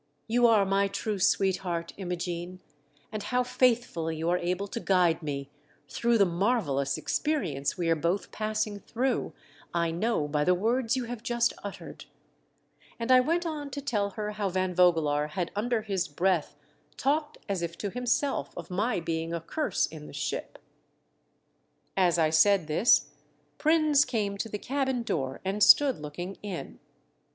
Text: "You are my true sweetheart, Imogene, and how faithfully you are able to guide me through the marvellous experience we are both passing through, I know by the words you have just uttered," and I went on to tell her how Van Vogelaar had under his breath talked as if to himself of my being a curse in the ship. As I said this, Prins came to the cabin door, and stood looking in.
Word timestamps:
"You 0.27 0.47
are 0.47 0.65
my 0.65 0.87
true 0.87 1.19
sweetheart, 1.19 1.93
Imogene, 1.95 2.59
and 3.11 3.21
how 3.21 3.43
faithfully 3.43 4.15
you 4.17 4.31
are 4.31 4.37
able 4.39 4.65
to 4.67 4.79
guide 4.79 5.21
me 5.21 5.51
through 5.89 6.17
the 6.17 6.25
marvellous 6.25 6.97
experience 6.97 7.77
we 7.77 7.87
are 7.87 7.95
both 7.95 8.31
passing 8.31 8.79
through, 8.79 9.33
I 9.75 9.91
know 9.91 10.27
by 10.27 10.43
the 10.43 10.55
words 10.55 10.97
you 10.97 11.03
have 11.03 11.21
just 11.21 11.53
uttered," 11.63 12.05
and 12.97 13.11
I 13.11 13.19
went 13.19 13.45
on 13.45 13.69
to 13.69 13.79
tell 13.79 14.09
her 14.17 14.31
how 14.31 14.49
Van 14.49 14.73
Vogelaar 14.73 15.27
had 15.27 15.51
under 15.55 15.83
his 15.83 16.07
breath 16.07 16.55
talked 16.97 17.37
as 17.47 17.61
if 17.61 17.77
to 17.77 17.91
himself 17.91 18.57
of 18.57 18.71
my 18.71 18.99
being 18.99 19.35
a 19.35 19.39
curse 19.39 19.85
in 19.85 20.07
the 20.07 20.13
ship. 20.13 20.57
As 21.95 22.17
I 22.17 22.31
said 22.31 22.65
this, 22.65 23.11
Prins 23.59 24.03
came 24.03 24.35
to 24.39 24.49
the 24.49 24.57
cabin 24.57 25.03
door, 25.03 25.41
and 25.45 25.61
stood 25.61 25.99
looking 25.99 26.39
in. 26.41 26.79